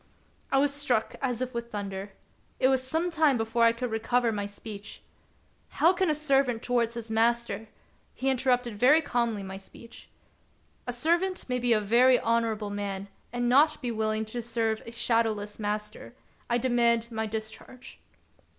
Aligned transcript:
I 0.51 0.57
was 0.57 0.73
struck 0.73 1.13
as 1.21 1.43
with 1.53 1.69
thunder. 1.71 2.13
It 2.59 2.69
was 2.69 2.81
some 2.81 3.11
time 3.11 3.37
before 3.37 3.65
I 3.65 3.71
could 3.71 3.91
recover 3.91 4.31
my 4.31 4.47
speech." 4.47 5.03
How 5.79 5.93
can 5.93 6.09
a 6.09 6.15
servant 6.15 6.63
towards 6.63 6.95
his 6.95 7.11
master"— 7.11 7.67
He 8.15 8.27
inter 8.27 8.49
rupted 8.49 8.73
very 8.73 8.99
calmly 9.03 9.43
my 9.43 9.57
speech:—" 9.57 10.09
A 10.87 10.91
servant 10.93 11.47
may 11.47 11.59
be 11.59 11.71
a 11.71 11.79
very 11.79 12.17
honorable 12.19 12.71
man, 12.71 13.09
and 13.31 13.47
not 13.47 13.79
be 13.79 13.91
willing 13.91 14.25
to 14.25 14.41
serve 14.41 14.81
a 14.87 14.91
shadowless 14.91 15.59
master. 15.59 16.15
I 16.49 16.57
demand 16.57 17.11
my 17.11 17.27
discharge." 17.27 17.99